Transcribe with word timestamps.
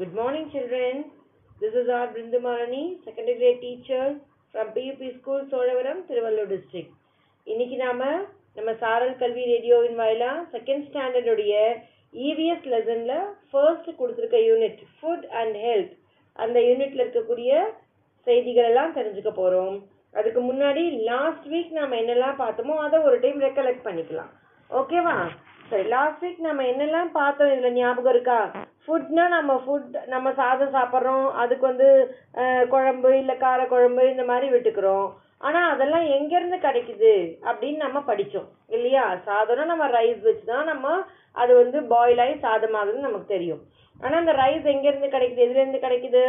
Good 0.00 0.14
morning, 0.14 0.50
children. 0.50 0.94
This 1.60 1.74
is 1.74 1.88
our 1.88 2.06
Brindamarani, 2.06 3.04
secondary 3.04 3.36
grade 3.36 3.60
teacher 3.60 4.04
from 4.54 4.68
PUP 4.68 5.00
School, 5.14 5.40
Solavaram, 5.46 5.98
Tiruvallur 6.08 6.46
district. 6.48 6.90
இன்னைக்கு 7.46 7.76
நாம 7.76 8.00
நம்ம 8.56 8.70
சாரல் 8.80 9.12
கல்வி 9.20 9.44
ரேடியோவின் 9.50 9.98
வாயிலா 10.00 10.30
செகண்ட் 10.54 10.86
ஸ்டாண்டர்டுடைய 10.88 11.52
இவிஎஸ் 12.24 12.66
லெசன்ல 12.72 13.12
ஃபர்ஸ்ட் 13.50 13.90
கொடுத்துருக்க 14.00 14.40
யூனிட் 14.48 14.80
ஃபுட் 14.94 15.26
அண்ட் 15.40 15.58
ஹெல்த் 15.66 15.92
அந்த 16.38 16.58
யூனிட்ல 16.68 17.04
இருக்கக்கூடிய 17.04 17.52
செய்திகள் 18.26 18.70
எல்லாம் 18.70 18.96
தெரிஞ்சுக்க 18.98 19.32
போறோம் 19.34 19.76
அதுக்கு 20.14 20.42
முன்னாடி 20.48 20.84
லாஸ்ட் 21.10 21.46
வீக் 21.54 21.78
நாம 21.78 21.98
என்னெல்லாம் 22.02 22.40
பார்த்தோமோ 22.42 22.76
அதை 22.86 23.00
ஒரு 23.08 23.18
டைம் 23.24 23.40
ரெக்கலெக்ட் 23.48 23.86
பண்ணிக்கலாம் 23.88 24.32
ஓகேவா 24.70 25.16
சரி 25.70 25.84
லாஸ்ட் 25.94 26.22
வீக் 26.24 26.38
நம்ம 26.46 26.62
என்னெல்லாம் 26.70 27.10
பார்த்தோம் 27.16 27.50
இதில் 27.52 27.76
ஞாபகம் 27.78 28.12
இருக்கா? 28.14 28.38
ஃபுட்னா 28.84 29.24
நம்ம 29.34 29.52
ஃபுட் 29.64 29.96
நம்ம 30.12 30.28
சாதம் 30.38 30.72
சாப்பிட்றோம். 30.76 31.26
அதுக்கு 31.42 31.64
வந்து 31.70 31.88
குழம்பு 32.72 33.10
இல்லை 33.22 33.34
கார 33.42 33.60
குழம்பு 33.72 34.04
இந்த 34.12 34.24
மாதிரி 34.30 34.46
விட்டுக்கிறோம். 34.54 35.08
ஆனால் 35.48 35.68
அதெல்லாம் 35.74 36.06
எங்கேருந்து 36.16 36.58
கிடைக்குது 36.64 37.12
அப்படின்னு 37.48 37.78
நம்ம 37.84 37.98
படித்தோம் 38.08 38.48
இல்லையா? 38.76 39.04
சாதம்னா 39.28 39.66
நம்ம 39.72 39.86
ரைஸ் 39.98 40.20
வச்சு 40.28 40.44
தான் 40.52 40.70
நம்ம 40.72 40.96
அது 41.42 41.52
வந்து 41.62 41.80
பாயில் 41.92 42.22
ஆகி 42.24 42.34
சாதமாகுதுன்னு 42.46 43.08
நமக்கு 43.08 43.34
தெரியும். 43.34 43.62
ஆனால் 44.00 44.20
அந்த 44.22 44.34
ரைஸ் 44.42 44.66
எங்கேருந்து 44.74 45.14
கிடைக்குது? 45.14 45.44
எதுலேருந்து 45.46 45.84
கிடைக்குது? 45.86 46.24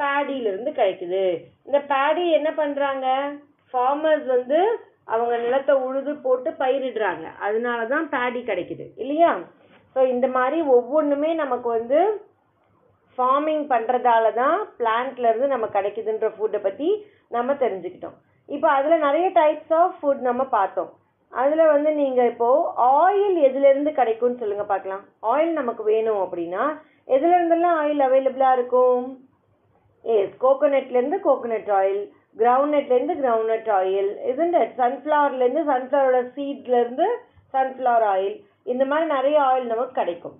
பேடியிலேருந்து 0.00 0.72
கிடைக்குது. 0.78 1.24
இந்த 1.68 1.78
பேடி 1.92 2.24
என்ன 2.38 2.50
பண்ணுறாங்க 2.62 3.06
ஃபார்மர்ஸ் 3.74 4.26
வந்து 4.36 4.60
அவங்க 5.08 5.34
நிலத்தை 5.44 5.74
உழுது 5.86 6.12
போட்டு 6.24 6.50
பயிரிடுறாங்க. 6.62 7.26
அதனால 7.46 7.80
தான் 7.94 8.06
பேடி 8.14 8.40
கிடைக்குது. 8.50 8.86
இல்லையா? 9.02 9.32
ஸோ 9.94 10.00
இந்த 10.14 10.26
மாதிரி 10.36 10.58
ஒவ்வொன்றுமே 10.76 11.30
நமக்கு 11.42 11.68
வந்து 11.78 12.00
ஃபார்மிங் 13.18 13.64
பண்ணுறதால 13.72 14.26
தான் 14.42 14.58
பிளான்ட்லேருந்து 14.78 15.48
நம்ம 15.54 15.66
கிடைக்குதுன்ற 15.74 16.28
ஃபுட்டை 16.36 16.60
பற்றி 16.66 16.88
நம்ம 17.36 17.52
தெரிஞ்சுக்கிட்டோம். 17.64 18.16
இப்போ 18.48 18.68
அதில் 18.76 19.04
நிறைய 19.06 19.26
டைப்ஸ் 19.40 19.74
ஆஃப் 19.80 19.98
ஃபுட் 19.98 20.22
நம்ம 20.28 20.42
பார்த்தோம். 20.56 20.90
அதில் 21.32 21.72
வந்து 21.74 21.90
நீங்கள் 22.00 22.30
இப்போது 22.30 22.70
ஆயில் 23.00 23.36
எதுலேருந்து 23.48 23.92
கிடைக்கும்னு 23.98 24.40
சொல்லுங்கள் 24.40 24.70
பார்க்கலாம். 24.72 25.04
ஆயில் 25.32 25.52
நமக்கு 25.60 25.84
வேணும் 25.92 26.22
அப்படின்னா 26.24 26.64
எதுலேருந்தெல்லாம் 27.16 27.78
ஆயில் 27.82 28.02
அவைலபிளாக 28.06 28.56
இருக்கும்? 28.58 29.06
எஸ் 30.04 30.34
கோகோனட்லேருந்து 30.44 31.18
கோகோனட் 31.26 31.70
ஆயில் 31.80 32.02
கிரவுண்ட்நட்லேருந்து 32.36 33.14
கிரவுண்ட்நட் 33.22 33.70
ஆயில் 33.78 34.10
isn't 34.30 34.54
it? 34.62 34.70
சன்ஃப்ளவர்லேருந்து 34.80 35.62
சன்ஃப்ளவரோட 35.72 36.20
சீட்லேருந்து 36.36 37.06
சன்ஃப்ளவர் 37.54 38.06
ஆயில் 38.14 38.36
இந்த 38.72 38.84
மாதிரி 38.90 39.06
நிறைய 39.16 39.36
ஆயில் 39.50 39.72
நமக்கு 39.72 39.98
கிடைக்கும். 40.00 40.36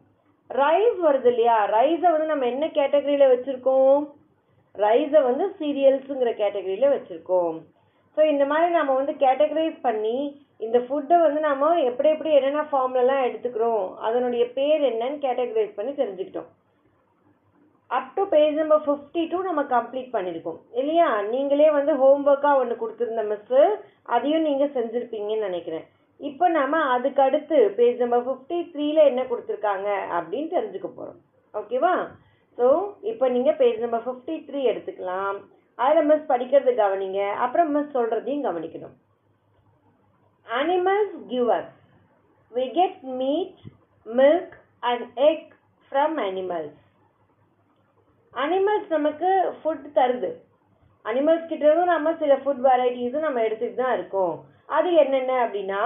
ரைஸ் 0.50 0.98
வருது 1.06 1.28
இல்லையா? 1.32 1.56
ரைஸை 1.76 2.08
வந்து 2.14 2.32
நம்ம 2.32 2.46
என்ன 2.46 2.64
கேட்டகரியில் 2.78 3.32
வச்சுருக்கோம்? 3.32 4.00
ரைஸை 4.84 5.20
வந்து 5.28 5.44
சீரியல்ஸுங்கிற 5.60 6.30
கேட்டகரியில் 6.42 6.94
வச்சுருக்கோம். 6.94 7.56
ஸோ 8.16 8.20
இந்த 8.32 8.44
மாதிரி 8.44 8.70
நம்ம 8.78 8.94
வந்து 8.94 9.12
கேட்டகரைஸ் 9.24 9.78
பண்ணி 9.88 10.16
இந்த 10.58 10.78
ஃபுட்டை 10.78 11.16
வந்து 11.26 11.40
நம்ம 11.40 11.70
எப்படி 11.90 12.08
எப்படி 12.14 12.32
என்னென்ன 12.38 12.64
ஃபார்ம்லலாம் 12.72 13.24
எடுத்துக்கிறோம் 13.28 13.84
அதனுடைய 14.06 14.44
பேர் 14.58 14.82
என்னன்னு 14.90 15.18
கேட்டகரைஸ் 15.26 15.78
பண்ணி 15.78 15.92
தெரிஞ்சுக்கிட்டோம். 16.02 16.50
Up 17.96 18.12
to 18.16 18.22
page 18.34 18.54
number 18.60 18.84
fifty 18.84 19.22
two 19.30 19.38
நம்ம 19.48 19.62
கம்ப்ளீட் 19.72 20.12
பண்ணியிருக்கோம் 20.14 20.60
இல்லையா? 20.80 21.08
நீங்களே 21.32 21.68
வந்து 21.78 21.92
ஹோம்ஒர்க்காக 22.02 22.60
ஒன்று 22.62 22.74
கொடுத்துருந்த 22.82 23.24
மிஸ்ஸு 23.30 23.62
அதையும் 24.14 24.46
நீங்கள் 24.48 24.74
செஞ்சுருப்பீங்கன்னு 24.76 25.48
நினைக்கிறேன். 25.48 25.86
இப்போ 26.20 26.46
நம்ம 26.58 26.80
அதுக்கு 26.94 27.20
அடுத்து 27.26 27.56
பேஜ் 27.78 28.02
நம்பர் 28.02 28.24
ஃபிஃப்டி 28.26 28.58
த்ரீல 28.72 28.98
என்ன 29.10 29.22
கொடுத்துருக்காங்க 29.30 29.88
அப்படின்னு 30.18 30.50
தெரிஞ்சுக்க 30.56 30.88
போகிறோம் 30.98 31.18
ஓகேவா 31.54 31.94
ஸோ 32.58 32.66
இப்போ 33.10 33.28
நீங்கள் 33.36 33.58
பேஜ் 33.60 33.80
நம்பர் 33.84 34.04
ஃபிஃப்டி 34.06 34.34
த்ரீ 34.48 34.60
எடுத்துக்கலாம். 34.70 35.38
அதில் 35.78 36.08
மிஸ் 36.10 36.30
படிக்கிறது 36.32 36.72
கவனிங்க. 36.82 37.20
அப்புறம் 37.44 37.70
மிஸ் 37.76 37.94
சொல்கிறதையும் 37.96 38.46
கவனிக்கணும். 38.48 38.94
Animals 40.46 41.16
give 41.32 41.50
us 41.58 41.74
we 42.52 42.64
get 42.78 43.00
meat 43.20 43.60
milk 44.06 44.56
and 44.90 45.04
egg 45.28 45.48
from 45.92 46.16
animals 46.28 46.81
animals 48.34 48.88
நமக்கு 48.88 49.30
ஃபுட் 49.58 49.86
தருது. 49.94 50.30
அனிமல்ஸ் 51.04 51.50
கிட்டேருந்தும் 51.50 51.94
நம்ம 51.94 52.14
சில 52.14 52.36
ஃபுட் 52.36 52.62
வெரைட்டிஸும் 52.68 53.26
நம்ம 53.26 53.40
எடுத்துகிட்டு 53.40 53.74
தான் 53.74 53.94
இருக்கோம். 53.98 54.44
அது 54.66 54.92
என்னென்ன 54.92 55.32
அப்படின்னா 55.46 55.82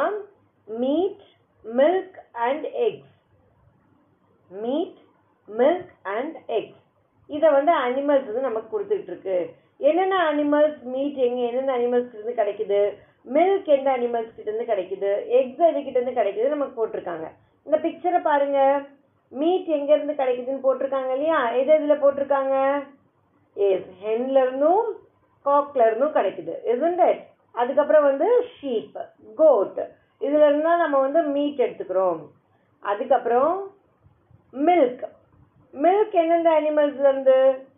meat 0.69 1.25
milk 1.65 2.19
and 2.33 2.67
eggs 2.87 3.15
meat 4.51 4.99
milk 5.49 5.93
and 6.03 6.37
eggs 6.47 6.83
இதை 7.29 7.51
வந்து 7.51 7.73
அனிமல்ஸ் 7.73 8.29
வந்து 8.29 8.41
நமக்கு 8.41 8.69
கொடுத்துட்டு 8.75 9.11
இருக்கு. 9.13 9.55
என்னென்ன 9.79 10.33
அனிமல்ஸ் 10.33 10.83
மீட் 10.83 11.19
எங்கே 11.29 11.47
என்னென்ன 11.47 11.73
அனிமல்ஸ் 11.79 12.13
இருந்து 12.15 12.35
கிடைக்குது? 12.43 12.81
மில்க் 13.35 13.69
எந்த 13.77 13.89
அனிமல்ஸ் 13.97 14.35
கிட்டேருந்து 14.37 14.71
கிடைக்குது? 14.73 15.27
எக்ஸ் 15.39 15.65
எது 15.69 16.11
கிடைக்குது? 16.21 16.49
நமக்கு 16.49 16.79
போட்டிருக்காங்க. 16.79 17.29
இந்த 17.67 17.79
பிக்சரை 17.85 18.23
பாருங்கள் 18.23 18.87
மீட் 19.29 19.69
எங்கேருந்து 19.77 20.15
கிடைக்குதுன்னு 20.21 20.65
போட்டிருக்காங்க 20.67 21.11
இல்லையா? 21.13 21.51
எது 21.51 21.71
எதுல 21.79 21.95
போட்டிருக்காங்க? 22.03 22.55
எஸ் 23.57 23.91
ஹென்லேருந்தும் 24.05 24.87
இருந்தும் 25.75 26.17
கிடைக்குது 26.17 26.55
isn't 26.73 27.21
அதுக்கப்புறம் 27.55 28.03
வந்து 28.03 28.29
ஷீப் 28.55 28.97
கோட் 29.35 29.79
இதில் 30.19 30.45
இருந்தால் 30.49 30.79
நம்ம 30.79 30.99
வந்து 30.99 31.23
மீட் 31.23 31.61
எடுத்துக்கிறோம். 31.61 32.21
அதுக்கப்புறம் 32.81 33.53
மில்க் 34.53 35.05
மில்க் 35.73 36.15
எந்தெந்த 36.23 36.51
அனிமல்ஸ்லேருந்து 36.61 37.37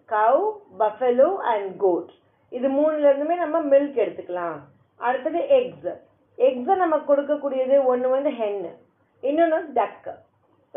கவ் 0.08 0.42
பஃபெலோ 0.78 1.36
அண்ட் 1.52 1.76
கோட் 1.76 2.10
இது 2.50 2.68
மூணுலேருந்துமே 2.68 3.36
நம்ம 3.36 3.62
மில்க் 3.62 3.98
எடுத்துக்கலாம். 4.04 4.58
அடுத்தது 4.96 5.48
எக்ஸ் 5.48 5.90
எக்ஸை 6.38 6.76
நமக்கு 6.76 7.16
கொடுக்கக்கூடியது 7.16 7.84
ஒன்று 7.84 8.08
வந்து 8.08 8.30
ஹென்னு 8.30 8.72
இன்னொன்று 9.20 9.60
டக்கு 9.74 10.14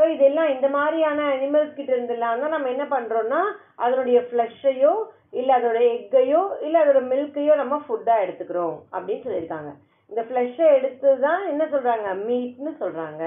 ஸோ 0.01 0.05
இதெல்லாம் 0.13 0.51
இந்த 0.53 0.67
மாதிரியான 0.75 1.25
அனிமல்ஸ் 1.31 1.75
கிட்ட 1.75 1.91
இருந்தெல்லாம் 1.95 2.39
தான் 2.43 2.53
நம்ம 2.53 2.69
என்ன 2.73 2.85
பண்ணுறோம்னா 2.93 3.41
அதனுடைய 3.83 4.19
ஃப்ளஷையோ 4.27 4.93
இல்லை 5.39 5.51
அதோட 5.57 5.79
எக்கையோ 5.95 6.39
இல்லை 6.65 6.77
அதோட 6.83 7.01
மில்க்கையோ 7.11 7.55
நம்ம 7.59 7.75
ஃபுட்டாக 7.83 8.23
எடுத்துக்கிறோம் 8.23 8.77
அப்படின்னு 8.93 9.23
சொல்லியிருக்காங்க. 9.25 9.71
இந்த 10.11 10.21
ஃப்ளஷை 10.27 10.67
எடுத்து 10.77 11.09
தான் 11.25 11.43
என்ன 11.51 11.63
சொல்கிறாங்க 11.73 12.07
மீட்னு 12.27 12.71
சொல்கிறாங்க 12.79 13.23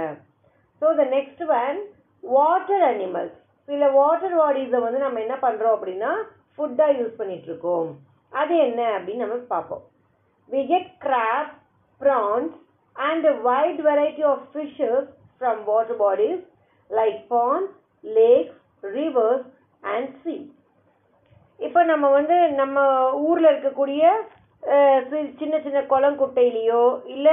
so 0.83 0.87
the 1.01 1.05
next 1.15 1.43
one 1.59 1.79
water 2.25 2.85
animals 2.89 3.37
சில 3.69 3.91
வாட்டர் 3.91 4.35
பாடிஸை 4.41 4.81
வந்து 4.87 5.05
நம்ம 5.05 5.21
என்ன 5.21 5.37
பண்ணுறோம் 5.45 5.77
அப்படின்னா 5.77 6.11
ஃபுட்டாக 6.57 6.97
யூஸ் 7.01 7.19
பண்ணிகிட்ருக்கோம் 7.21 7.89
இருக்கோம் 7.91 7.93
அது 8.33 8.57
என்ன 8.67 8.81
அப்படின்னு 8.97 9.25
நம்ம 9.27 9.39
பார்ப்போம். 9.55 9.85
We 10.51 10.63
get 10.73 10.91
crab 11.07 11.53
prawns 12.01 12.57
and 12.97 13.29
wide 13.49 13.81
variety 13.91 14.27
of 14.33 14.45
fishes 14.57 15.09
from 15.39 15.63
water 15.71 16.01
bodies 16.03 16.45
like 16.91 17.21
ponds, 17.31 17.71
lakes, 18.03 18.53
rivers, 18.83 19.43
and 19.83 20.09
sea. 20.25 20.53
இப்போ 21.59 21.85
நம்ம 21.85 22.09
வந்து 22.09 22.49
நம்ம 22.49 23.11
ஊரில் 23.15 23.45
இருக்கக்கூடிய 23.45 24.11
சின்ன 25.37 25.59
சின்ன 25.59 25.83
குளம் 25.83 26.21
குட்டையிலையோ 26.21 27.07
இல்லை 27.07 27.33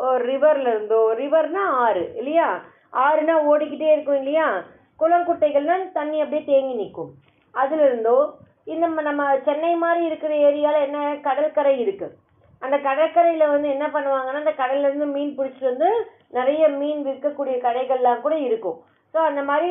ரிவர்ல 0.00 0.68
இருந்தோ 0.68 1.14
ரிவர்னா 1.14 1.62
ஆறு 1.62 2.12
இல்லையா? 2.16 2.62
ஆறுனா 2.92 3.32
ஓடிக்கிட்டே 3.32 3.92
இருக்கும் 3.92 4.16
இல்லையா? 4.16 4.62
குளங்குட்டைகள்னா 4.98 5.92
தண்ணி 5.92 6.20
அப்படியே 6.20 6.44
தேங்கி 6.44 6.74
நிற்கும். 6.74 7.10
அதுல 7.50 7.84
இருந்தோ 7.84 8.32
இந்த 8.64 8.86
நம்ம- 8.86 9.38
சென்னை 9.38 9.74
மாதிரி 9.74 10.04
இருக்கிற 10.04 10.34
ஏரியாவில் 10.34 10.82
என்ன 10.82 11.18
கடற்கரை 11.22 11.88
இருக்குது 11.88 12.10
அந்த 12.62 12.76
கடற்கரையில 12.86 13.44
வந்து 13.52 13.68
என்ன 13.74 13.86
பண்ணுவாங்கன்னா 13.94 14.42
அந்த 14.44 14.54
கடல்ல 14.62 14.88
இருந்து 14.88 15.08
மீன் 15.16 15.36
பிடிச்சிட்டு 15.38 15.70
வந்து 15.72 15.90
நிறைய 16.38 16.62
மீன் 16.80 17.00
விற்கக்கூடிய 17.06 17.56
கடைகள்லாம் 17.66 18.24
கூட 18.26 18.34
இருக்கும். 18.48 18.78
ஸோ 19.14 19.18
அந்த 19.28 19.42
மாதிரி 19.50 19.70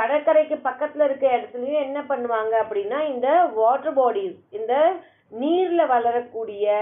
கடற்கரைக்கு 0.00 0.56
பக்கத்துல 0.66 1.06
இருக்க 1.08 1.26
இடத்துலயும் 1.36 1.84
என்ன 1.86 2.00
பண்ணுவாங்க 2.10 2.54
அப்படின்னா 2.64 2.98
இந்த 3.12 3.28
வாட்டர் 3.60 3.96
பாடிஸ் 4.00 4.40
இந்த 4.58 4.74
நீர்ல 5.42 5.82
வளரக்கூடிய 5.94 6.74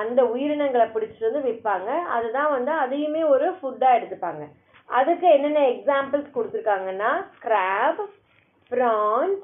அந்த 0.00 0.20
உயிரினங்களை 0.32 0.86
பிடிச்சிட்டு 0.92 1.28
வந்து 1.28 1.46
விற்பாங்க. 1.46 1.90
அதுதான் 2.16 2.50
வந்து 2.56 2.72
அதையுமே 2.82 3.22
ஒரு 3.34 3.46
ஃபுட்டா 3.56 3.88
எடுத்துப்பாங்க. 3.98 4.42
அதுக்கு 4.88 5.26
என்னென்ன 5.36 5.60
எக்ஸாம்பிள்ஸ் 5.74 6.34
கொடுத்துருக்காங்கன்னா 6.36 7.10
கிராப் 7.44 8.02
ப்ரான்ஸ் 8.70 9.42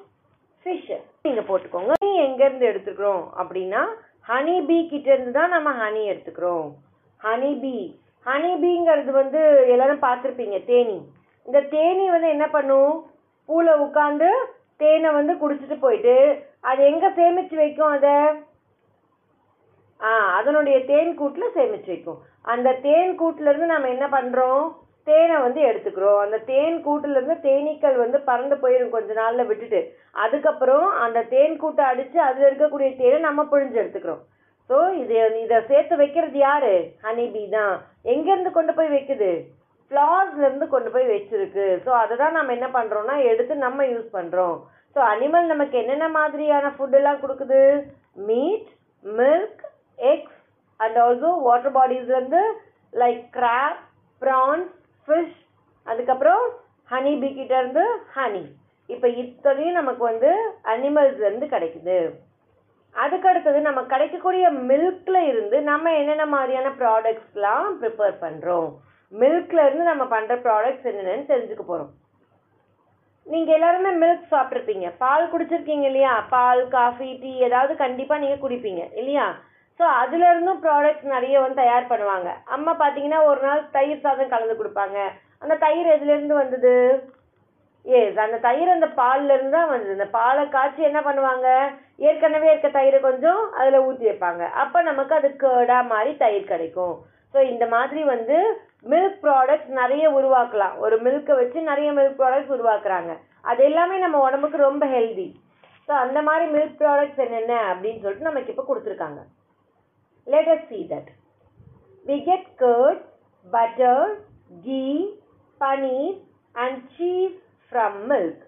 ஃபிஷ் 0.66 0.92
நீங்க 1.26 1.42
போட்டுக்கோங்க. 1.48 1.92
ஹனி 2.00 2.12
எங்க 2.26 2.40
இருந்து 2.48 2.68
எடுத்துக்கிறோம் 2.70 3.24
அப்படின்னா 3.40 3.82
ஹனி 4.28 4.56
பீ 4.68 4.76
கிட்ட 4.88 5.08
இருந்து 5.14 5.32
தான் 5.36 5.54
நம்ம 5.54 5.68
ஹனி 5.82 6.00
எடுத்துக்கிறோம். 6.12 6.66
ஹனி 7.20 7.52
பீ 7.62 7.76
ஹனி 8.26 8.50
பீங்கிறது 8.62 9.12
வந்து 9.20 9.40
எல்லாரும் 9.74 10.04
பார்த்துருப்பீங்க 10.06 10.56
தேனி. 10.70 10.98
இந்த 11.46 11.60
தேனி 11.74 12.04
வந்து 12.14 12.28
என்ன 12.34 12.46
பண்ணும்? 12.56 12.92
பூவில் 13.48 13.82
உட்காந்து 13.84 14.28
தேனை 14.82 15.10
வந்து 15.18 15.34
குடிச்சிட்டு 15.42 15.76
போயிட்டு 15.84 16.16
அது 16.70 16.80
எங்கே 16.90 17.08
சேமித்து 17.18 17.56
வைக்கும் 17.62 17.92
அதை? 17.96 18.16
ஆ 20.00 20.10
அதனுடைய 20.38 20.76
தேன் 20.90 21.12
கூட்டில் 21.20 21.54
சேமித்து 21.56 21.90
வைக்கும். 21.92 22.20
அந்த 22.52 22.76
தேன் 22.86 23.14
கூட்டிலேருந்து 23.22 23.72
நம்ம 23.74 23.88
என்ன 23.94 24.06
பண்ணுறோம் 24.16 24.64
தேனை 25.10 25.36
வந்து 25.44 25.60
எடுத்துக்கிறோம். 25.68 26.20
அந்த 26.24 26.38
தேன் 26.52 26.78
கூட்டுலேருந்து 26.86 27.36
தேனீக்கள் 27.46 27.96
வந்து 28.04 28.18
பறந்து 28.30 28.56
போயிடும் 28.62 28.94
கொஞ்ச 28.96 29.12
நாளில் 29.20 29.48
விட்டுட்டு. 29.50 29.80
அதுக்கப்புறம் 30.24 30.88
அந்த 31.04 31.26
தேன் 31.34 31.54
கூட்டை 31.62 31.84
அடித்து 31.92 32.18
அதில் 32.28 32.48
இருக்கக்கூடிய 32.48 32.90
தேனை 33.02 33.20
நம்ம 33.28 33.44
பிழிஞ்சு 33.52 33.80
எடுத்துக்கிறோம். 33.82 34.24
ஸோ 34.70 34.78
இது 35.02 35.14
இதை 35.44 35.58
சேர்த்து 35.70 35.94
வைக்கிறது 36.02 36.38
யாரு? 36.46 36.74
ஹனிபி 37.04 37.44
தான். 37.58 37.76
எங்கேருந்து 38.14 38.50
கொண்டு 38.56 38.72
போய் 38.78 38.94
வைக்குது? 38.96 39.30
ஃப்ளார்ஸ்லேருந்து 39.90 40.66
கொண்டு 40.72 40.90
போய் 40.94 41.06
வச்சிருக்கு. 41.12 41.66
ஸோ 41.84 41.90
அதை 42.00 42.14
தான் 42.22 42.36
நம்ம 42.38 42.52
என்ன 42.56 42.66
பண்ணுறோன்னா 42.74 43.14
எடுத்து 43.30 43.54
நம்ம 43.66 43.86
யூஸ் 43.92 44.08
பண்ணுறோம் 44.16 44.56
ஸோ 44.96 44.98
அனிமல் 45.12 45.52
நமக்கு 45.52 45.74
என்னென்ன 45.82 46.06
மாதிரியான 46.16 46.72
ஃபுட்டெல்லாம் 46.76 47.22
கொடுக்குது? 47.22 47.60
Meat 48.28 48.68
milk 49.04 49.62
eggs 50.12 50.38
and 50.80 50.98
also 51.04 51.30
water 51.46 51.74
பாடிஸ்லேருந்து 51.78 52.42
like 52.92 53.22
crab 53.36 53.80
prawns 54.22 54.70
fish 55.08 55.36
அதுக்கப்புறம் 55.86 56.42
ஹனி 56.90 57.12
பீக்கிட்டேருந்து 57.22 57.84
ஹனி 58.14 58.42
இப்போ 58.88 59.08
இத்தனையும் 59.08 59.78
நமக்கு 59.80 60.02
வந்து 60.04 60.30
அனிமல்ஸ்லேருந்து 60.64 61.46
கிடைக்குது. 61.46 61.96
அதுக்கடுத்தது 62.94 63.58
நம்ம 63.60 63.80
கிடைக்கக்கூடிய 63.82 64.50
மில்க்கில் 64.50 65.20
இருந்து 65.26 65.60
நம்ம 65.62 65.92
என்னென்ன 65.92 66.26
மாதிரியான 66.26 66.68
ப்ராடக்ட்ஸ்லாம் 66.78 67.68
ப்ரிப்பேர் 67.80 68.16
பண்ணுறோம் 68.22 68.68
மில்க்ல 69.12 69.64
இருந்து 69.66 69.84
நம்ம 69.84 70.04
பண்ணுற 70.04 70.34
ப்ராடக்ட்ஸ் 70.46 70.88
என்னென்னு 70.90 71.30
தெரிஞ்சுக்க 71.32 71.62
போகிறோம் 71.62 71.92
நீங்கள் 73.26 73.54
எல்லாருமே 73.54 73.90
மில்க் 73.92 74.32
சாப்பிட்ருப்பீங்க 74.32 74.96
பால் 74.98 75.30
குடிச்சிருக்கீங்க 75.32 75.82
இல்லையா? 75.82 76.12
பால் 76.30 76.68
காஃபி 76.68 77.08
டீ 77.12 77.32
ஏதாவது 77.38 77.76
கண்டிப்பாக 77.76 78.20
நீங்கள் 78.20 78.42
குடிப்பீங்க 78.44 78.82
இல்லையா? 78.94 79.26
ஸோ 79.78 79.84
அதுல 80.02 80.28
இருந்தும் 80.32 80.62
ப்ராடக்ட்ஸ் 80.64 81.12
நிறைய 81.14 81.34
வந்து 81.42 81.60
தயார் 81.62 81.90
பண்ணுவாங்க. 81.90 82.28
அம்மா 82.54 82.72
பார்த்தீங்கன்னா 82.80 83.20
ஒரு 83.30 83.40
நாள் 83.46 83.60
தயிர் 83.76 84.04
சாதம் 84.06 84.32
கலந்து 84.32 84.56
கொடுப்பாங்க. 84.60 84.98
அந்த 85.42 85.54
தயிர் 85.64 85.88
எதுலேருந்து 85.96 86.36
வந்தது? 86.42 86.74
எஸ் 87.84 88.18
அந்த 88.24 88.38
தயிர் 88.46 88.72
அந்த 88.76 88.88
பால்ல 89.00 89.34
இருந்து 89.36 89.56
தான் 89.58 89.70
வந்தது. 89.74 89.92
அந்த 89.98 90.08
பாலை 90.16 90.42
காய்ச்சி 90.54 90.82
என்ன 90.88 91.00
பண்ணுவாங்க? 91.08 91.46
ஏற்கனவே 92.08 92.48
இருக்க 92.50 92.70
தயிரை 92.78 92.98
கொஞ்சம் 93.06 93.42
அதில் 93.58 93.84
ஊற்றி 93.86 94.04
வைப்பாங்க. 94.08 94.42
அப்போ 94.62 94.78
நமக்கு 94.90 95.14
அது 95.18 95.30
கேர்டா 95.44 95.78
மாதிரி 95.92 96.12
தயிர் 96.24 96.50
கிடைக்கும். 96.52 96.96
ஸோ 97.32 97.38
இந்த 97.52 97.64
மாதிரி 97.76 98.02
வந்து 98.14 98.36
மில்க் 98.92 99.18
ப்ராடக்ட்ஸ் 99.24 99.72
நிறைய 99.80 100.04
உருவாக்கலாம். 100.18 100.76
ஒரு 100.84 100.96
மில்க்கை 101.06 101.34
வச்சு 101.40 101.58
நிறைய 101.70 101.88
மில்க் 101.98 102.20
ப்ராடக்ட்ஸ் 102.20 102.54
உருவாக்குறாங்க. 102.56 103.12
அது 103.50 103.60
எல்லாமே 103.70 103.96
நம்ம 104.04 104.16
உடம்புக்கு 104.26 104.58
ரொம்ப 104.68 104.84
ஹெல்தி 104.94 105.28
ஸோ 105.88 105.92
அந்த 106.04 106.18
மாதிரி 106.28 106.46
மில்க் 106.54 106.78
ப்ராடக்ட்ஸ் 106.80 107.20
என்னென்ன 107.26 107.52
அப்படின்னு 107.72 108.02
சொல்லிட்டு 108.04 108.30
நமக்கு 108.30 108.52
இப்போ 108.52 108.64
கொடுத்துருக்காங்க. 108.70 109.20
Let 110.32 110.46
us 110.54 110.62
see 110.70 110.84
that. 110.92 111.06
We 112.06 112.16
get 112.28 112.42
curd 112.62 112.98
butter 113.46 114.00
ghee 114.64 115.14
paneer 115.60 116.16
and 116.54 116.82
cheese 116.96 117.36
from 117.70 118.08
milk. 118.12 118.38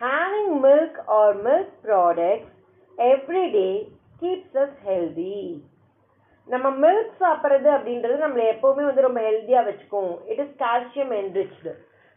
Having 0.00 0.50
milk 0.66 0.94
or 1.16 1.28
milk 1.46 1.68
products 1.86 2.50
every 2.98 3.46
day 3.58 3.74
keeps 4.20 4.52
us 4.64 4.72
healthy. 4.88 5.40
நம்ம 6.52 6.66
மில்க் 6.82 7.16
சாப்பிட்றது 7.22 7.68
அப்படின்றது 7.76 8.14
நம்மளை 8.24 8.44
எப்போவுமே 8.52 8.84
வந்து 8.88 9.04
ரொம்ப 9.06 9.20
ஹெல்த்தியாக 9.26 9.68
வச்சுக்கும். 9.68 10.12
இட் 10.30 10.40
இஸ் 10.44 10.54
கால்சியம் 10.62 11.12
என்ரிச்டு 11.18 11.72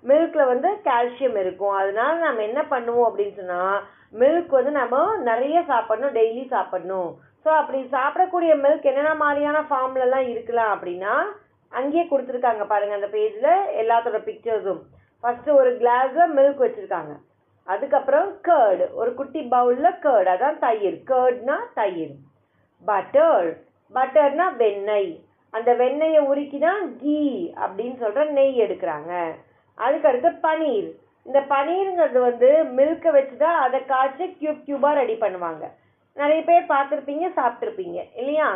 மில்கில் 0.09 0.51
வந்து 0.51 0.69
கால்சியம் 0.85 1.35
இருக்கும். 1.41 1.75
அதனால 1.79 2.13
நம்ம 2.25 2.43
என்ன 2.49 2.61
பண்ணுவோம் 2.69 3.07
அப்படின்னு 3.07 3.35
சொன்னால் 3.39 3.81
மில்க் 4.21 4.53
வந்து 4.57 4.71
நம்ம 4.79 5.01
நிறைய 5.29 5.57
சாப்பிடணும் 5.71 6.15
டெய்லி 6.19 6.45
சாப்பிடணும். 6.53 7.11
ஸோ 7.45 7.49
அப்படி 7.59 7.79
சாப்பிடக்கூடிய 7.95 8.51
மில்க் 8.63 8.89
என்னென்ன 8.89 9.13
மாதிரியான 9.23 9.59
ஃபார்ம்லலாம் 9.69 10.27
இருக்கலாம் 10.33 10.71
அப்படின்னா 10.75 11.13
அங்கேயே 11.71 12.03
கொடுத்துருக்காங்க 12.07 12.63
பாருங்கள் 12.71 12.99
அந்த 12.99 13.09
பேஜில் 13.15 13.51
எல்லாத்தோட 13.81 14.19
பிக்சர்ஸும் 14.27 14.81
ஃபஸ்ட்டு 15.23 15.57
ஒரு 15.61 15.71
கிளாஸில் 15.81 16.33
மில்க் 16.37 16.63
வச்சுருக்காங்க. 16.63 17.13
அதுக்கப்புறம் 17.67 18.29
கேர்டு 18.47 18.85
ஒரு 19.01 19.11
குட்டி 19.19 19.41
பவுலில் 19.53 19.99
கேர்டு 20.05 20.29
அதான் 20.35 20.61
தயிர். 20.65 20.97
கேர்ட்னா 21.11 21.57
தயிர். 21.79 22.15
பட்டர் 22.83 23.49
பட்டர்னா 23.91 24.47
வெண்ணெய். 24.61 25.11
அந்த 25.53 25.71
வெண்ணெயை 25.81 26.21
உருக்கி 26.31 26.59
தான் 26.67 26.83
கீ 27.01 27.19
அப்படின்னு 27.63 27.97
சொல்கிற 28.03 28.25
நெய் 28.37 28.61
எடுக்கிறாங்க. 28.65 29.13
அதுக்கடுத்து 29.77 30.29
பனீர் 30.45 30.89
இந்த 31.25 31.39
பனீருங்கிறது 31.53 32.19
வந்து 32.29 32.49
மில்க்கை 32.77 33.11
வச்சு 33.17 33.35
தான் 33.45 33.57
அதை 33.65 33.79
காய்ச்சி 33.91 34.25
க்யூப் 34.39 34.61
க்யூபாக 34.67 34.99
ரெடி 35.01 35.15
பண்ணுவாங்க. 35.23 35.63
நிறைய 36.17 36.39
பேர் 36.47 36.71
பார்த்துருப்பீங்க 36.71 37.25
சாப்பிட்ருப்பீங்க 37.37 37.99
இல்லையா? 38.21 38.47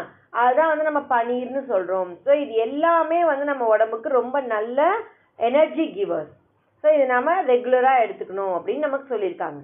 அதுதான் 0.42 0.72
வந்து 0.72 0.88
நம்ம 0.88 1.02
பனீர்னு 1.14 1.62
சொல்கிறோம் 1.72 2.10
ஸோ 2.26 2.32
இது 2.44 2.54
எல்லாமே 2.68 3.20
வந்து 3.30 3.46
நம்ம 3.52 3.66
உடம்புக்கு 3.74 4.10
ரொம்ப 4.22 4.38
நல்ல 4.54 4.80
எனர்ஜி 5.40 5.86
கிவர்ஸ் 5.98 6.34
ஸோ 6.82 6.88
இது 6.96 7.06
நம்ம 7.14 7.36
ரெகுலராக 7.52 8.04
எடுத்துக்கணும் 8.06 8.56
அப்படின்னு 8.56 8.88
நமக்கு 8.88 9.14
சொல்லியிருக்காங்க. 9.14 9.62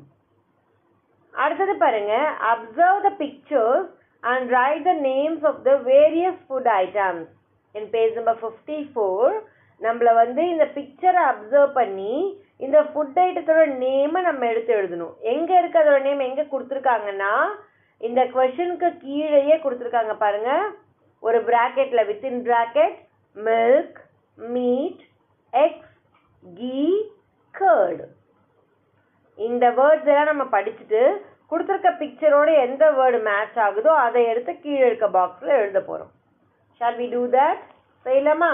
அடுத்தது 1.33 1.73
பாருங்க 1.83 2.13
observe 2.51 2.99
the 3.07 3.11
pictures 3.23 3.89
and 4.23 4.47
write 4.57 4.88
the 4.89 4.93
names 5.09 5.43
of 5.49 5.61
the 5.67 5.73
various 5.91 6.41
food 6.47 6.69
items 6.81 7.29
in 7.75 7.89
page 7.95 8.17
number 8.19 8.39
fifty 8.41 8.79
four 8.93 9.35
நம்மளை 9.81 10.13
வந்து 10.21 10.41
இந்த 10.53 10.65
பிக்சரை 10.77 11.21
அப்சர்வ் 11.31 11.71
பண்ணி 11.79 12.15
இந்த 12.65 12.79
ஃபுட் 12.89 13.19
ஐட்டத்தோட 13.25 13.61
நேமை 13.83 14.19
நம்ம 14.27 14.47
எடுத்து 14.51 14.71
எழுதணும். 14.79 15.13
எங்கே 15.33 15.55
இருக்கு 15.59 15.79
அதோட 15.81 15.99
நேம் 16.07 16.27
எங்கே 16.27 16.43
கொடுத்துருக்காங்கன்னா 16.51 17.33
இந்த 18.07 18.21
கொஷனுக்கு 18.36 18.89
கீழேயே 19.03 19.56
கொடுத்துருக்காங்க 19.63 20.13
பாருங்க. 20.24 20.51
ஒரு 21.27 21.39
ப்ராக்கெட்டில் 21.50 22.07
within 22.09 22.39
bracket 22.48 22.98
milk 23.36 24.00
meat 24.38 25.03
eggs 25.53 25.92
ghee 26.44 26.80
curd 27.53 28.06
இந்த 29.38 29.65
வேர்ட்ஸ் 29.80 30.09
எல்லாம் 30.12 30.31
நம்ம 30.31 30.45
படிச்சுட்டு 30.56 31.01
கொடுத்துருக்க 31.51 31.89
பிக்சரோட 32.01 32.50
எந்த 32.65 32.83
வேர்டு 32.98 33.18
மேட்ச் 33.30 33.57
ஆகுதோ 33.65 33.92
அதை 34.06 34.21
எடுத்து 34.31 34.51
கீழே 34.59 34.83
இருக்க 34.86 35.07
பாக்ஸில் 35.18 35.57
எழுத 35.62 35.80
போகிறோம் 35.81 36.12
ஷால் 36.81 37.00
வி 37.01 37.07
டூ 37.13 37.24
தட் 37.38 37.63
செய்யலாமா? 38.06 38.51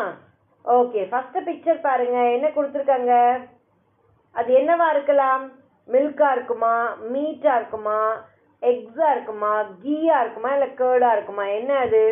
ஓகே 0.65 1.01
ஃபஸ்ட்டு 1.11 1.45
பிக்சர் 1.49 1.85
பாருங்க. 1.85 2.17
என்ன 2.35 2.47
கொடுத்துருக்காங்க? 2.47 3.13
அது 4.35 4.49
என்னவா 4.61 4.87
இருக்கலாம்? 4.95 5.43
மில்காக 5.87 6.35
இருக்குமா? 6.35 6.73
மீட்டாக 7.13 7.59
இருக்குமா? 7.59 7.99
எக்ஸா 8.61 9.07
இருக்குமா? 9.15 9.51
கீயா 9.83 10.15
இருக்குமா? 10.23 10.51
இல்லை 10.55 10.69
கேர்டா 10.81 11.09
இருக்குமா? 11.15 11.45
என்ன 11.59 11.71
அது? 11.85 12.03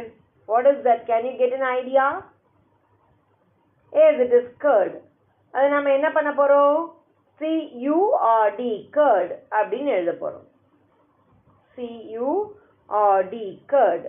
What 0.49 0.67
is 0.71 0.83
that 0.87 1.05
can 1.11 1.25
you 1.27 1.33
get 1.41 1.55
an 1.59 1.69
idea 1.79 2.05
as 3.93 4.19
it 4.25 4.35
is 4.39 4.51
curd 4.65 4.95
அது 5.53 5.67
நம்ம 5.69 5.91
என்ன 5.97 6.07
பண்ண 6.11 6.29
போகிறோம் 6.33 6.77
சியூஆர்டி 7.41 8.73
கேர்ட் 8.97 9.33
அப்படின்னு 9.57 9.91
எழுத 9.97 10.13
போகிறோம் 10.23 10.47
சியூஆர்டி 11.77 13.47
கேர்ட் 13.73 14.07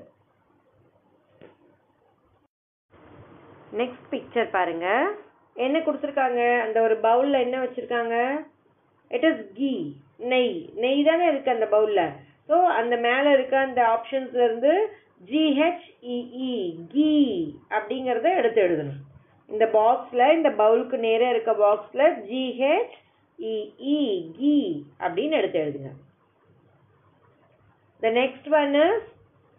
நெக்ஸ்ட் 3.81 4.07
பிக்சர் 4.11 4.55
பாருங்க. 4.57 4.87
என்ன 5.57 5.79
கொடுத்துருக்காங்க? 5.79 6.43
அந்த 6.65 6.79
ஒரு 6.81 6.95
பவுலில் 7.07 7.45
என்ன 7.45 7.57
வச்சுருக்காங்க? 7.63 8.15
இட் 9.11 9.27
இஸ் 9.31 9.43
கீ 9.53 9.73
நெய். 10.33 10.55
நெய் 10.83 11.03
தானே 11.09 11.27
இருக்கு 11.29 11.51
அந்த 11.55 11.67
பவுலில் 11.75 12.15
ஸோ 12.49 12.57
அந்த 12.79 12.95
மேலே 13.07 13.29
இருக்க 13.37 13.55
அந்த 13.67 13.81
ஆப்ஷன்ஸ்ல 13.95 14.41
இருந்து 14.49 14.73
ஜிஹெச்இஇ 15.31 16.53
கீ 16.93 17.11
அப்படிங்கிறத 17.77 18.29
எடுத்து 18.41 18.61
எழுதணும். 18.67 19.01
இந்த 19.49 19.65
பாக்ஸில் 19.79 20.35
இந்த 20.37 20.51
பவுலுக்கு 20.61 20.97
நேராக 21.07 21.33
இருக்க 21.35 21.53
பாக்ஸில் 21.65 22.07
ஜிஹெச் 22.29 22.97
இஇ 23.39 24.01
கீ 24.39 24.57
அப்படின்னு 25.05 25.39
எடுத்து 25.41 25.59
எழுதுங்க. 25.65 25.91
த 28.03 28.07
நெக்ஸ்ட் 28.21 28.49
ஒன் 28.61 28.75
இஸ் 28.85 29.07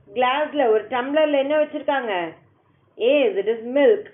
கிளாஸில் 0.10 0.72
ஒரு 0.74 0.84
டம்ளரில் 0.94 1.42
என்ன 1.44 1.56
வச்சுருக்காங்க? 1.62 2.14
As 2.98 3.36
it 3.42 3.52
is 3.56 3.68
milk 3.78 4.10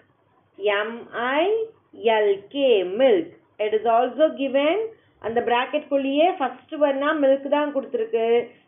M I L K 0.80 2.72
milk 3.01 3.34
it 3.65 3.75
is 3.80 3.89
also 3.98 4.27
given 4.42 4.82
அந்த 5.22 5.39
ப்ராக்கெட்குள்ளேயே 5.50 6.27
ஃபஸ்ட்டு 6.39 6.82
ஒன்னா 6.88 7.10
மில்க் 7.24 7.48
தான் 7.56 7.74
கொடுத்துருக்கு. 7.75 8.25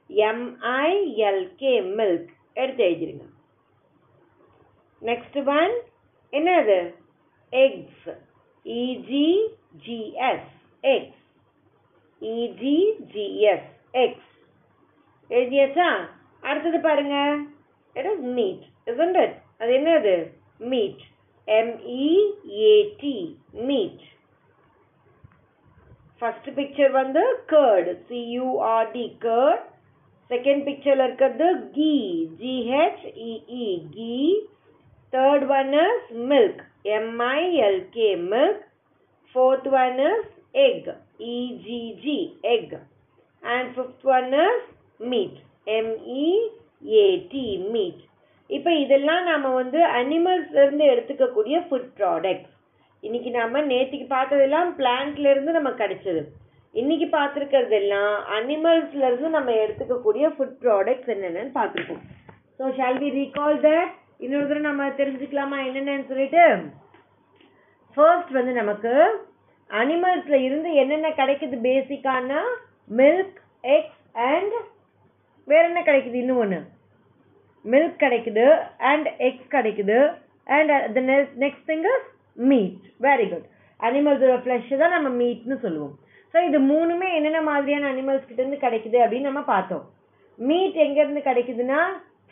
M I L K 0.09 1.73
milk 1.97 2.29
எடுத்து 2.53 2.83
எழுதிருங்க. 2.85 3.25
நெக்ஸ்ட் 5.01 5.39
ஒன் 5.45 5.73
என்னது? 6.31 6.93
Eggs 7.49 8.07
E G G S 8.65 10.53
eggs 10.81 11.25
E G G S 12.21 13.69
eggs 13.91 14.33
எழுதியாச்சா? 15.29 16.09
அடுத்தது 16.41 16.79
பாருங்க. 16.79 17.37
இட் 17.93 18.05
இஸ் 18.05 18.19
மீட் 18.19 18.63
isn't 18.85 19.33
அது 19.59 19.73
என்னது? 19.77 20.31
Meat 20.57 21.03
M E A T 21.47 23.35
meat 23.51 24.03
first 26.19 26.49
picture 26.49 26.91
வந்து 26.91 27.37
curd 27.47 27.91
C U R D 28.09 29.05
curd 29.25 29.73
second 30.29 30.63
பிக்சர்ல 30.67 31.05
இருக்கிறது 31.07 31.47
ghee 31.75 31.91
G H E E 32.41 33.65
ghee 33.95 34.13
third 35.13 35.45
one 35.59 35.73
is 35.83 36.07
milk 36.31 36.61
M I L K 36.97 38.09
milk 38.33 38.63
fourth 39.35 39.69
one 39.83 39.99
is 40.11 40.31
egg 40.67 40.89
E G G 41.35 42.19
egg 42.55 42.75
and 43.43 43.69
fifth 43.75 44.07
one 44.17 44.33
is 44.45 44.65
meat 45.11 45.37
M E A T 45.77 47.47
meat 47.75 48.01
இப்போ 48.49 48.71
இதெல்லாம் 48.83 49.23
நாம் 49.23 49.47
வந்து 49.53 49.79
அனிமல்ஸ்லேருந்து 49.99 50.85
எடுத்துக்கக்கூடிய 50.93 51.57
food 51.67 51.91
products 51.99 52.51
இன்னைக்கு 53.03 53.29
நாம 53.31 53.61
நேற்றுக்கு 53.71 54.07
பார்த்ததெல்லாம் 54.09 54.69
பிளான்ட்லேருந்து 54.79 55.51
நமக்கு 55.51 55.81
கிடைச்சது. 55.83 56.21
இன்னைக்கு 56.75 57.05
பார்த்துருக்கிறது 57.17 57.75
எல்லாம் 57.81 58.13
அனிமல்ஸ்ல 58.37 59.07
இருந்து 59.07 59.29
நம்ம 59.29 59.51
எடுத்துக்கக்கூடிய 59.63 60.25
ஃபுட் 60.35 60.57
ப்ராடக்ட்ஸ் 60.63 61.11
என்னென்னு 61.13 61.53
பார்த்துருக்கோம் 61.59 62.01
so 62.57 62.63
shall 62.77 62.99
we 63.03 63.09
recall 63.17 63.57
that 63.65 63.93
இன்னொரு 64.19 64.47
தடவை 64.47 64.61
நம்ம 64.61 64.87
தெரிஞ்சுக்கலாமா 64.99 65.57
என்னென்னு 65.67 66.07
சொல்லிட்டு? 66.07 66.43
ஃபர்ஸ்ட் 67.97 68.31
வந்து 68.31 68.51
நமக்கு 68.51 68.91
அனிமல்ஸ்ல 69.69 70.37
இருந்து 70.47 70.73
என்னென்ன 70.73 71.09
கிடைக்குது 71.09 71.57
பேசிக்கான 71.67 72.41
மில்க் 72.89 73.39
எக்ஸ் 73.77 74.01
அண்ட் 74.29 74.55
வேற 75.47 75.63
என்ன 75.67 75.81
கிடைக்குது 75.81 76.13
இன்னும் 76.13 76.37
ஒன்று 76.37 76.59
மில்க் 77.65 77.97
கிடைக்குது 77.99 78.45
அண்ட் 78.91 79.07
எக்ஸ் 79.17 79.51
கிடைக்குது 79.51 79.99
and 80.47 80.73
the 80.97 81.01
next 81.43 81.67
thing 81.67 81.85
meat 82.51 82.85
very 83.01 83.27
good 83.29 83.47
அனிமல்ஸோட 83.79 84.35
flesh 84.43 84.77
தான் 84.77 84.95
நம்ம 84.97 85.09
மீட்னு 85.23 85.57
சொல்லுவோம். 85.59 85.95
ஸோ 86.35 86.41
இது 86.47 86.59
மூணுமே 86.71 87.09
என்னென்ன 87.17 87.41
மாதிரியான 87.49 87.89
அனிமல்ஸ் 87.91 88.25
கிட்டேருந்து 88.29 88.57
கிடைக்குது 88.63 88.97
அப்படின்னு 89.03 89.29
நம்ம 89.29 89.41
பார்த்தோம். 89.51 89.83
மீட் 90.39 90.77
எங்கேருந்து 90.85 91.21
கிடைக்குதுன்னா 91.27 91.81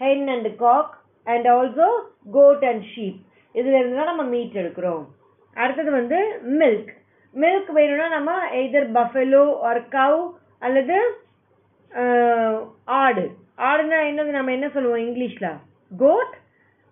hen 0.01 0.25
and 0.33 0.49
cock 0.63 0.93
and 1.27 1.47
also 1.53 1.87
goat 2.35 2.65
and 2.71 2.83
sheep 2.93 3.19
இதுலேருந்து 3.55 3.99
தான் 3.99 4.11
நம்ம 4.11 4.25
மீட் 4.33 4.59
எடுக்கிறோம். 4.61 5.03
அடுத்தது 5.55 5.91
வந்து 5.99 6.19
மில்க் 6.59 6.91
மில்க் 7.35 7.71
வேணும்னா 7.77 8.09
நம்ம 8.17 8.35
எதர் 8.63 8.89
பஃபெலோ 8.99 9.45
ஆர் 9.69 9.81
கவ் 9.97 10.19
அல்லது 10.67 10.97
ஆடு. 13.01 13.25
ஆடுனா 13.69 13.97
என்னது? 14.11 14.37
நம்ம 14.37 14.53
என்ன 14.57 14.67
சொல்லுவோம் 14.75 15.03
இங்கிலீஷில்? 15.07 15.51
கோட் 15.91 16.35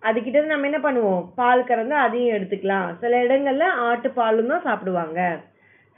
அதுக்கிட்ட 0.02 0.48
நம்ம 0.54 0.68
என்ன 0.70 0.82
பண்ணுவோம்? 0.88 1.22
பால் 1.40 1.68
கறந்து 1.70 1.96
அதையும் 2.06 2.34
எடுத்துக்கலாம். 2.36 2.90
சில 3.02 3.22
இடங்களில் 3.26 3.78
ஆட்டு 3.88 4.10
பாலும் 4.18 4.52
தான் 4.54 4.68
சாப்பிடுவாங்க. 4.68 5.20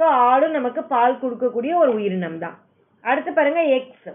ஸோ 0.01 0.05
ஆடும் 0.29 0.57
நமக்கு 0.59 0.83
பால் 0.93 1.21
கொடுக்கக்கூடிய 1.23 1.73
ஒரு 1.83 1.91
உயிரினம் 1.99 2.39
தான் 2.45 2.57
அடுத்து 3.05 3.31
பாருங்க 3.33 3.63
எக்ஸ் 3.79 4.09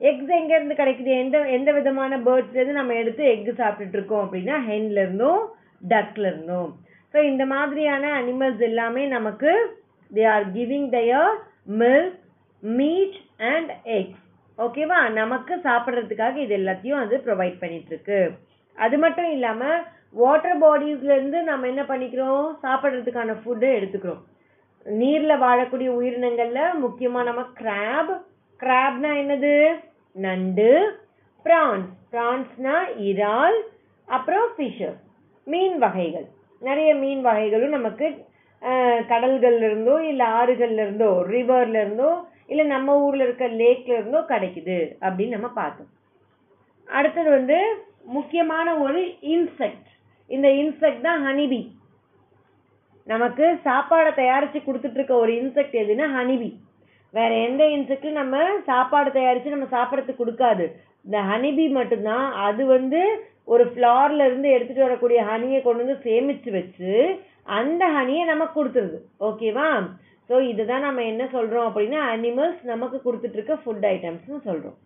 எக்ஸ் 0.00 0.30
எங்கேருந்து 0.38 0.74
கிடைக்குது? 0.80 1.10
எந்த 1.22 1.36
எந்த 1.56 1.70
விதமான 1.72 2.16
பேர்ட்ஸ்லேருந்து 2.26 2.80
நம்ம 2.80 2.94
எடுத்து 3.02 3.22
எக் 3.32 3.50
சாப்பிட்டுட்டு 3.60 3.98
இருக்கோம் 3.98 4.24
அப்படின்னா 4.24 4.56
ஹென்லேருந்தும் 4.68 5.42
டக்ல 5.82 6.26
இருந்தும் 6.26 6.70
ஸோ 7.14 7.18
இந்த 7.30 7.44
மாதிரியான 7.46 8.10
அனிமல்ஸ் 8.20 8.62
எல்லாமே 8.68 9.02
நமக்கு 9.06 9.50
they 10.10 10.24
are 10.34 10.46
giving 10.56 10.88
thayir 10.96 11.32
milk 11.82 12.18
meat 12.62 13.18
and 13.52 13.72
eggs 13.98 14.20
ஓகேவா 14.58 14.98
நமக்கு 15.20 15.54
சாப்பிட்றதுக்காக 15.68 16.36
இது 16.36 16.54
எல்லாத்தையும் 16.58 17.02
அது 17.04 17.14
ப்ரொவைட் 17.26 17.56
பண்ணிகிட்ருக்கு 17.62 18.20
அது 18.76 18.96
மட்டும் 18.98 19.30
இல்லாமல் 19.30 19.80
வாட்டர் 20.14 20.58
பாடிஸ்லேருந்து 20.62 21.38
நம்ம 21.42 21.66
என்ன 21.66 21.82
பண்ணிக்கிறோம்? 21.82 22.44
சாப்பிட்றதுக்கான 22.62 23.36
ஃபுட்டு 23.40 23.68
எடுத்துக்கிறோம். 23.78 24.22
நீர்ல 24.86 25.32
வாழக்கூடிய 25.44 25.88
உயிரினங்கள்ல 25.98 26.60
முக்கியமா 26.82 27.20
நம்ம 27.28 27.42
கிராப் 27.60 28.12
கிராப்னா 28.60 29.10
என்னது? 29.22 29.54
நண்டு. 30.16 30.70
பிரான்ஸ் 31.46 31.92
பிரான்ஸ்னா 32.12 32.74
இறால். 33.10 33.58
அப்புறம் 34.08 34.46
ஃபிஷஸ் 34.56 35.00
மீன் 35.46 35.76
வகைகள். 35.78 36.26
நிறைய 36.62 36.90
மீன் 36.94 37.22
வகைகளும் 37.26 37.76
நமக்கு 37.78 38.06
கடல்கள்ல 39.10 39.66
இருந்தோ 39.70 39.94
இல்லை 40.10 40.26
ஆறுகள்ல 40.38 40.84
இருந்தோ 40.86 41.10
ரிவர்ல 41.34 41.76
இருந்தோ 41.80 42.10
இல்லை 42.46 42.64
நம்ம 42.66 42.94
ஊர்ல 43.00 43.24
இருக்க 43.24 43.46
லேக்ல 43.60 43.92
இருந்தோ 43.98 44.20
கிடைக்குது 44.30 44.78
அப்படின்னு 45.00 45.36
நம்ம 45.36 45.50
பார்த்தோம். 45.60 45.90
அடுத்தது 46.88 47.30
வந்து 47.30 47.58
முக்கியமான 48.16 48.68
ஒரு 48.78 49.00
இன்செக்ட் 49.34 49.90
இந்த 50.30 50.48
இன்செக்ட் 50.62 51.06
தான் 51.08 51.22
ஹனிபி 51.26 51.60
நமக்கு 53.06 53.46
சாப்பாடை 53.66 54.10
தயாரித்து 54.14 54.58
கொடுத்துட்ருக்க 54.60 55.14
ஒரு 55.22 55.32
இன்செக்ட் 55.40 55.76
எதுன்னா 55.82 56.06
ஹனிபி 56.18 56.50
வேறு 57.14 57.34
எந்த 57.48 57.62
இன்செக்டும் 57.74 58.18
நம்ம 58.20 58.36
சாப்பாடு 58.70 59.10
தயாரித்து 59.16 59.54
நம்ம 59.54 59.68
சாப்பிட்றதுக்கு 59.74 60.22
கொடுக்காது. 60.22 60.64
இந்த 61.06 61.18
ஹனிபி 61.30 61.64
மட்டும்தான் 61.78 62.26
அது 62.46 62.62
வந்து 62.66 63.00
ஒரு 63.44 63.64
ஃப்ளார்ல 63.72 64.26
இருந்து 64.28 64.48
வரக்கூடிய 64.86 65.20
ஹனியை 65.30 65.60
கொண்டு 65.62 65.84
வந்து 65.84 65.98
சேமித்து 66.06 66.50
வச்சு 66.50 66.92
அந்த 67.58 67.84
ஹனியை 67.96 68.24
நமக்கு 68.32 68.56
கொடுத்துருது. 68.58 68.98
ஓகேவா 69.28 69.68
ஸோ 70.30 70.34
இதுதான் 70.50 70.86
நம்ம 70.86 71.02
என்ன 71.02 71.22
சொல்கிறோம் 71.34 71.66
அப்படின்னா 71.68 72.00
அனிமல்ஸ் 72.14 72.62
நமக்கு 72.72 72.98
கொடுத்துட்ருக்க 73.06 73.54
ஃபுட் 73.62 73.86
ஐட்டம்ஸ்னு 73.90 74.40
சொல்கிறோம் 74.48 74.78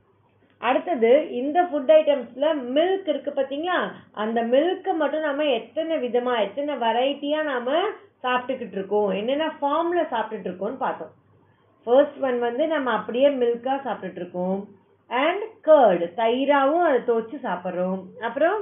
அடுத்தது 0.60 1.10
இந்த 1.40 1.58
ஃபுட் 1.68 1.92
ஐட்டம்ஸில் 1.96 2.46
மில்க் 2.76 3.08
இருக்குது 3.12 3.36
பார்த்தீங்களா? 3.36 3.76
அந்த 4.22 4.38
மில்க்கை 4.52 4.92
மட்டும் 5.02 5.26
நம்ம 5.28 5.44
எத்தனை 5.58 5.96
விதமாக 5.98 6.44
எத்தனை 6.46 6.74
வெரைட்டியாக 6.84 7.48
நாம் 7.50 7.70
சாப்பிட்டுக்கிட்டு 8.22 8.76
இருக்கோம் 8.78 9.10
என்னென்ன 9.10 9.46
ஃபார்மில் 9.60 10.10
சாப்பிட்டுட்டு 10.12 10.48
இருக்கோம்னு 10.50 10.82
பார்த்தோம். 10.84 11.12
ஃபர்ஸ்ட் 11.84 12.18
ஒன் 12.20 12.38
வந்து 12.38 12.66
நம்ம 12.66 12.90
அப்படியே 12.90 13.28
மில்காக 13.28 13.78
சாப்பிட்டுட்டு 13.86 14.20
இருக்கோம் 14.22 14.68
அண்ட் 15.10 15.44
கர்டு 15.60 16.12
தயிராகவும் 16.16 16.86
அதை 16.88 17.00
துவச்சி 17.06 17.38
சாப்பிட்றோம். 17.46 18.00
அப்புறம் 18.20 18.58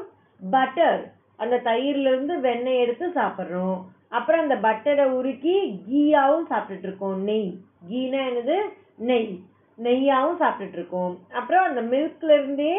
பட்டர் 0.50 1.12
அந்த 1.36 1.56
தயிர்லேருந்து 1.64 2.34
வெண்ணெய் 2.40 2.78
எடுத்து 2.78 3.06
சாப்பிட்றோம். 3.14 3.78
அப்புறம் 4.08 4.42
அந்த 4.42 4.56
பட்டரை 4.68 5.06
உருக்கி 5.18 5.56
கீயாவும் 5.90 6.48
சாப்பிட்டுட்டு 6.50 6.86
இருக்கோம் 6.88 7.22
நெய். 7.22 7.50
கீனா 7.88 8.20
என்னது? 8.30 8.56
நெய். 8.96 9.40
நெய்யாகவும் 9.78 10.40
சாப்பிட்டுட்டு 10.40 10.78
இருக்கோம் 10.80 11.18
அப்புறம் 11.32 11.64
அந்த 11.64 11.80
மில்க்லேருந்தே 11.82 12.70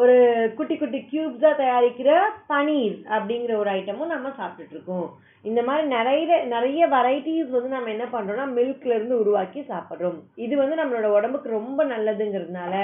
ஒரு 0.00 0.14
குட்டி 0.58 0.74
குட்டி 0.76 0.98
க்யூப்ஸாக 1.10 1.58
தயாரிக்கிற 1.60 2.10
பனீர் 2.50 2.94
அப்படிங்கிற 3.14 3.52
ஒரு 3.62 3.70
ஐட்டமும் 3.78 4.12
நம்ம 4.14 4.28
சாப்பிட்டுட்ருக்கோம். 4.38 5.08
இந்த 5.48 5.60
மாதிரி 5.66 5.84
நிறைய 5.94 6.38
நிறைய 6.54 6.82
வெரைட்டிஸ் 6.94 7.50
வந்து 7.54 7.70
நம்ம 7.74 7.90
என்ன 7.94 8.06
பண்ணுறோம்னா 8.14 8.46
மில்க்லேருந்து 8.58 9.20
உருவாக்கி 9.22 9.60
சாப்பிட்றோம். 9.72 10.18
இது 10.44 10.54
வந்து 10.62 10.76
நம்மளோட 10.80 11.08
உடம்புக்கு 11.16 11.48
ரொம்ப 11.58 11.84
நல்லதுங்கிறதுனால 11.84 12.74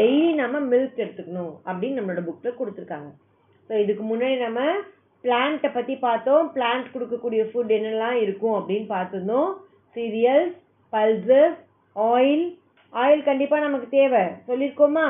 டெய்லி 0.00 0.32
நம்ம 0.42 0.58
மில்க் 0.72 1.02
எடுத்துக்கணும் 1.04 1.52
அப்படின்னு 1.68 1.98
நம்மளோட 2.00 2.22
புக்கில் 2.28 2.58
கொடுத்துருக்காங்க. 2.60 3.10
ஸோ 3.70 3.74
இதுக்கு 3.84 4.04
முன்னாடி 4.12 4.38
நம்ம 4.46 4.60
பிளான்ட்டை 5.24 5.70
பற்றி 5.72 5.94
பார்த்தோம். 6.06 6.46
பிளான்ட் 6.54 6.94
கொடுக்கக்கூடிய 6.94 7.42
ஃபுட் 7.50 7.74
என்னெல்லாம் 7.78 8.18
இருக்கும் 8.26 8.56
அப்படின்னு 8.60 8.88
பார்த்துருந்தோம். 8.96 9.50
சீரியல்ஸ் 9.96 10.56
பல்சஸ் 10.92 11.58
ஆயில் 11.96 12.46
ஆயில் 12.92 13.28
கண்டிப்பாக 13.28 13.66
நமக்கு 13.66 13.88
தேவை. 13.98 14.22
சொல்லியிருக்கோமா? 14.48 15.08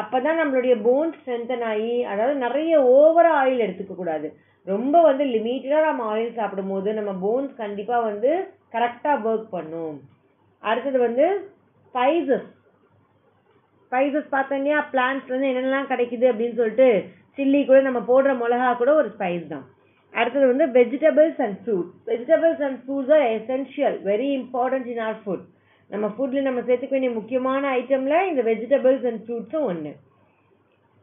அப்பதான் 0.00 0.40
நம்மளுடைய 0.40 0.74
போன் 0.86 1.12
ஸ்ட்ரென்தன் 1.18 1.64
ஆகி 1.70 1.94
அதாவது 2.12 2.34
நிறைய 2.44 2.72
ஓவர 2.96 3.26
ஆயில் 3.42 3.64
எடுத்துக்க 3.66 3.94
கூடாது 3.96 4.28
ரொம்ப 4.66 4.96
வந்து 5.08 5.24
லிமிட்டடாக 5.32 5.88
நம்ம 5.88 6.04
ஆயில் 6.12 6.36
சாப்பிடும் 6.38 6.72
போது 6.72 6.92
நம்ம 6.98 7.12
போன்ஸ் 7.24 7.54
கண்டிப்பாக 7.62 8.06
வந்து 8.10 8.30
கரெக்டாக 8.74 9.26
ஒர்க் 9.30 9.54
பண்ணும். 9.56 9.96
அடுத்தது 10.62 10.98
வந்து 11.06 11.26
ஸ்பைசஸ் 11.86 12.48
ஸ்பைசஸ் 13.86 14.32
பார்த்தோம் 14.34 14.60
இல்லையா? 14.60 14.78
பிளான்ட்ஸ்ல 14.92 15.40
என்னென்னலாம் 15.50 15.90
கிடைக்குது 15.92 16.26
அப்படின்னு 16.30 16.58
சொல்லிட்டு 16.60 16.88
சில்லி 17.38 17.60
கூட 17.66 17.78
நம்ம 17.88 18.00
போடுற 18.10 18.30
மிளகா 18.42 18.70
கூட 18.76 18.90
ஒரு 19.00 19.08
ஸ்பைஸ் 19.16 19.44
தான். 19.54 19.66
அடுத்தது 20.14 20.46
வந்து 20.50 20.66
vegetables 20.78 21.40
and 21.44 21.58
fruits 21.62 21.94
vegetables 22.10 22.62
and 22.66 22.78
fruits 22.82 23.12
are 23.16 23.26
essential 23.38 23.96
very 24.10 24.28
important 24.40 24.88
in 24.92 25.02
our 25.08 25.18
food 25.22 25.44
நம்ம 25.90 26.06
ஃபுட்டில் 26.06 26.46
நம்ம 26.48 26.60
சேர்த்துக்க 26.60 26.90
வேண்டிய 26.90 27.12
முக்கியமான 27.14 27.70
ஐட்டமில் 27.78 28.26
இந்த 28.28 28.42
வெஜிடபிள்ஸ் 28.42 29.04
அண்ட் 29.10 29.22
ஃப்ரூட்ஸும் 29.24 29.66
ஒன்று 29.70 29.92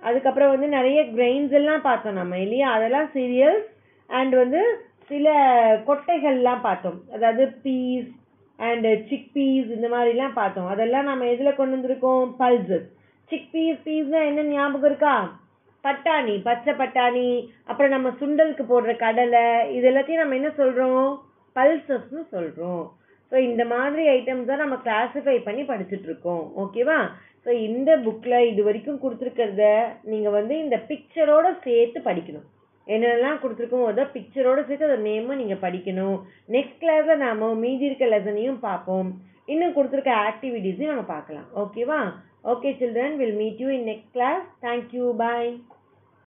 அதுக்கப்புறம் 0.01 0.49
வந்து 0.49 0.67
நிறைய 0.67 1.01
கிரெயின்ஸ் 1.03 1.51
எல்லாம் 1.51 1.81
பார்த்தோம் 1.81 2.13
நம்ம 2.13 2.39
இல்லையா? 2.39 2.71
அதெல்லாம் 2.71 3.07
சீரியல்ஸ் 3.13 3.67
அண்ட் 4.09 4.35
வந்து 4.35 4.61
சில 5.07 5.27
கொட்டைகள்லாம் 5.87 6.61
பார்த்தோம். 6.61 6.99
அதாவது 7.11 7.43
பீஸ் 7.63 8.09
அண்டு 8.59 8.89
சிக் 9.07 9.29
பீஸ் 9.33 9.69
இந்த 9.69 9.87
மாதிரிலாம் 9.87 10.33
பார்த்தோம். 10.33 10.67
அதெல்லாம் 10.67 11.03
நம்ம 11.03 11.25
எதில் 11.25 11.55
கொண்டு 11.55 11.75
வந்திருக்கோம்? 11.75 12.25
பல்சஸ் 12.39 12.89
சிக் 13.31 13.51
பீஸ் 13.51 13.79
பீஸ்னால் 13.85 14.27
என்ன 14.27 14.41
ஞாபகம் 14.41 14.89
இருக்கா? 14.89 15.15
பட்டாணி 15.83 16.41
பச்சை 16.43 16.73
பட்டாணி 16.73 17.29
அப்புறம் 17.65 17.91
நம்ம 17.91 18.09
சுண்டலுக்கு 18.19 18.63
போடுற 18.69 18.95
கடலை 18.97 19.45
இது 19.75 19.91
எல்லாத்தையும் 19.91 20.21
நம்ம 20.23 20.35
என்ன 20.35 20.49
சொல்கிறோம் 20.49 21.07
பல்சஸ்னு 21.55 22.21
சொல்கிறோம் 22.29 22.83
ஸோ 23.33 23.39
இந்த 23.49 23.63
மாதிரி 23.75 24.03
ஐட்டம்ஸ் 24.15 24.49
தான் 24.49 24.61
நம்ம 24.63 24.75
கிளாஸிஃபை 24.87 25.37
பண்ணி 25.45 25.63
படிச்சுட்ருக்கோம் 25.69 26.43
ஓகேவா 26.63 26.97
ஸோ 27.45 27.51
இந்த 27.67 27.91
புக்கில் 28.03 28.47
இது 28.49 28.61
வரைக்கும் 28.67 28.99
கொடுத்துருக்கிறத 29.03 29.63
நீங்கள் 30.11 30.35
வந்து 30.35 30.53
இந்த 30.63 30.75
பிக்சரோடு 30.89 31.49
சேர்த்து 31.63 31.99
படிக்கணும். 32.09 32.45
என்னென்னலாம் 32.87 33.39
கொடுத்துருக்கோம் 33.41 33.89
அதை 33.89 34.03
பிக்சரோடு 34.15 34.61
சேர்த்து 34.67 34.87
அதோட 34.87 35.03
நேமும் 35.09 35.39
நீங்கள் 35.41 35.61
படிக்கணும். 35.65 36.17
நெக்ஸ்ட் 36.55 36.79
கிளாஸில் 36.83 37.23
நாம் 37.25 37.43
மீதி 37.63 37.85
இருக்க 37.89 38.07
லெசனையும் 38.13 38.61
பார்ப்போம். 38.67 39.09
இன்னும் 39.53 39.75
கொடுத்துருக்க 39.77 40.13
ஆக்டிவிட்டீஸையும் 40.29 40.93
நம்ம 40.93 41.07
பார்க்கலாம். 41.15 41.47
ஓகேவா 41.63 41.99
okay 42.53 42.71
children 42.81 43.17
will 43.21 43.37
meet 43.41 43.61
you 43.63 43.69
in 43.77 43.87
next 43.91 44.13
class 44.17 44.47
thank you 44.67 45.07
bye 45.23 45.51